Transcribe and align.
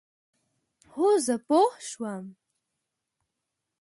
هو، 0.93 1.07
زه 1.25 1.35
پوه 1.47 1.71
شوم، 1.87 2.25